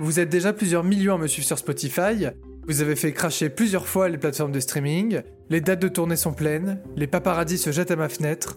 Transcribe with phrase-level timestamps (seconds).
[0.00, 2.26] vous êtes déjà plusieurs millions à me suivre sur Spotify,
[2.66, 6.32] vous avez fait cracher plusieurs fois les plateformes de streaming, les dates de tournée sont
[6.32, 8.56] pleines, les paparazzis se jettent à ma fenêtre.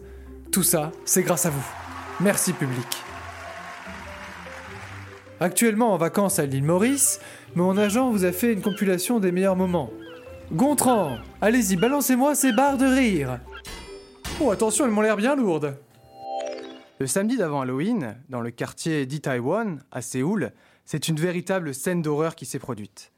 [0.54, 1.66] Tout ça, c'est grâce à vous.
[2.22, 3.04] Merci public.
[5.42, 7.20] Actuellement en vacances à l'île Maurice,
[7.56, 9.92] mon agent vous a fait une compilation des meilleurs moments.
[10.54, 13.40] Gontran, allez-y, balancez-moi ces barres de rire.
[14.40, 15.76] Oh attention, elles m'ont l'air bien lourdes.
[17.00, 20.54] Le samedi d'avant Halloween, dans le quartier d'Itaewon, à Séoul,
[20.86, 23.12] c'est une véritable scène d'horreur qui s'est produite.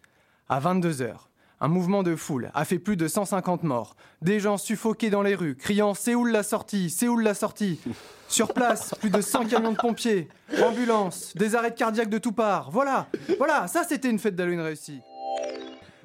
[0.49, 1.15] À 22h,
[1.61, 3.95] un mouvement de foule a fait plus de 150 morts.
[4.21, 7.79] Des gens suffoqués dans les rues, criant Séoul la sortie, Séoul la sortie.
[8.27, 10.27] Sur place, plus de 100 camions de pompiers,
[10.61, 12.71] ambulances, des arrêts cardiaques de tout part.
[12.71, 15.01] Voilà, voilà, ça c'était une fête d'Halloween réussie.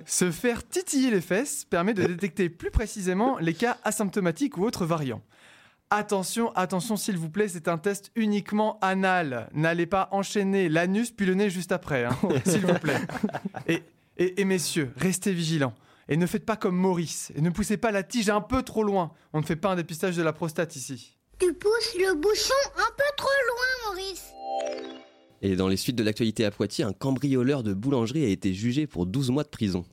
[0.07, 4.87] Se faire titiller les fesses permet de détecter plus précisément les cas asymptomatiques ou autres
[4.87, 5.23] variants.
[5.93, 9.51] Attention, attention s'il vous plaît, c'est un test uniquement anal.
[9.55, 12.17] N'allez pas enchaîner l'anus puis le nez juste après, hein,
[12.47, 13.01] s'il vous plaît.
[13.67, 13.83] Et,
[14.17, 15.75] et, et messieurs, restez vigilants.
[16.09, 17.33] Et ne faites pas comme Maurice.
[17.35, 19.13] Et ne poussez pas la tige un peu trop loin.
[19.33, 21.17] On ne fait pas un dépistage de la prostate ici.
[21.41, 24.33] Tu pousses le bouchon un peu trop loin, Maurice.
[25.43, 28.87] Et dans les suites de l'actualité à Poitiers, un cambrioleur de boulangerie a été jugé
[28.87, 29.85] pour 12 mois de prison.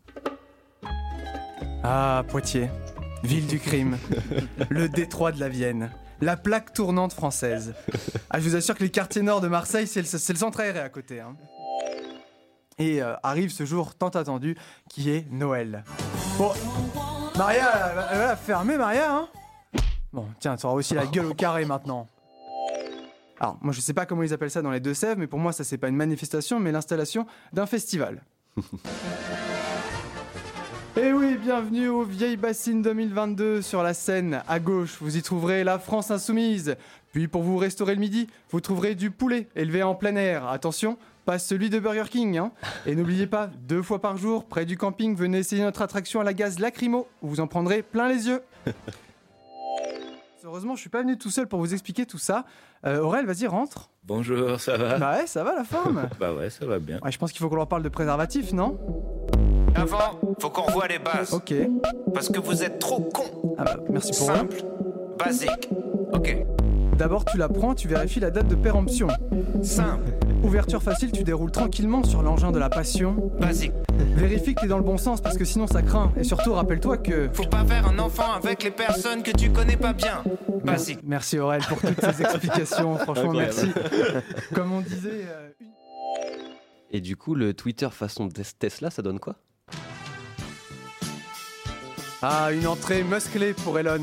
[1.84, 2.70] Ah, Poitiers,
[3.23, 3.98] ville du crime,
[4.70, 7.73] le détroit de la Vienne, la plaque tournante française.
[8.30, 10.90] Ah, je vous assure que les quartiers nord de Marseille, c'est le, centre aéré à
[10.90, 11.20] côté.
[11.20, 11.36] hein.
[12.80, 14.56] Et euh, arrive ce jour tant attendu
[14.90, 15.84] qui est Noël.
[16.38, 16.52] Bon,
[17.38, 17.72] Maria,
[18.12, 19.28] elle va- fermer, Maria, hein
[20.14, 22.08] Bon, tiens, tu auras aussi la gueule au carré maintenant.
[23.40, 25.52] Alors, moi je sais pas comment ils appellent ça dans les Deux-Sèvres, mais pour moi
[25.54, 28.23] ça c'est pas une manifestation, mais l'installation d'un festival.
[31.00, 34.42] Et oui, bienvenue aux Vieilles Bassines 2022 sur la scène.
[34.48, 36.76] À gauche, vous y trouverez la France Insoumise.
[37.12, 40.48] Puis pour vous restaurer le midi, vous trouverez du poulet élevé en plein air.
[40.48, 42.38] Attention, pas celui de Burger King.
[42.38, 42.52] hein.
[42.88, 46.23] Et n'oubliez pas, deux fois par jour, près du camping, venez essayer notre attraction à
[46.23, 48.42] la gaz lacrymo, où vous en prendrez plein les yeux.
[50.44, 52.45] Heureusement, je suis pas venu tout seul pour vous expliquer tout ça.
[52.86, 53.89] Euh, Aurel, vas-y, rentre.
[54.04, 54.98] Bonjour, ça va?
[54.98, 56.08] Bah ouais, ça va la forme.
[56.20, 57.00] Bah ouais, ça va bien.
[57.04, 58.80] Ouais, je pense qu'il faut qu'on leur parle de préservatif, non?
[59.77, 61.33] Avant, faut qu'on revoie les bases.
[61.33, 61.54] Ok.
[62.14, 63.55] Parce que vous êtes trop cons.
[63.58, 64.36] Ah bah, merci pour eux.
[64.36, 64.55] Simple,
[65.20, 65.70] basique.
[66.14, 66.38] Ok,
[66.98, 69.08] D'abord, tu la prends, tu vérifies la date de péremption.
[69.61, 73.32] simple, Ouverture facile, tu déroules tranquillement sur l'engin de la passion.
[73.39, 73.73] basique.
[74.15, 76.11] Vérifie que t'es dans le bon sens parce que sinon ça craint.
[76.17, 77.30] Et surtout, rappelle-toi que.
[77.33, 80.23] Faut pas faire un enfant avec les personnes que tu connais pas bien.
[80.64, 80.99] Basique.
[81.04, 82.95] Merci Aurel pour toutes ces explications.
[82.98, 83.67] Franchement, merci.
[84.55, 85.26] Comme on disait.
[85.30, 85.67] euh, une-
[86.92, 89.36] Et du coup, le Twitter façon Tes- Tesla, ça donne quoi?
[92.22, 94.02] Ah, une entrée musclée pour Elon,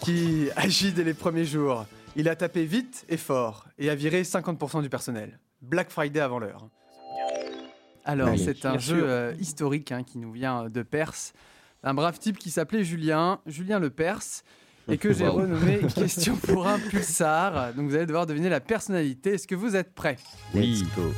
[0.00, 1.86] qui agit dès les premiers jours.
[2.16, 5.38] Il a tapé vite et fort et a viré 50% du personnel.
[5.62, 6.68] Black Friday avant l'heure.
[8.04, 11.32] Alors, Oui, c'est un jeu euh, historique hein, qui nous vient de Perse.
[11.82, 14.42] Un brave type qui s'appelait Julien, Julien le Perse,
[14.88, 15.32] et que j'ai Wow.
[15.36, 17.72] renommé Question pour un pulsar.
[17.74, 19.34] Donc vous allez devoir deviner la personnalité.
[19.34, 20.16] Est-ce que vous êtes prêts?
[20.54, 21.12] Let's go.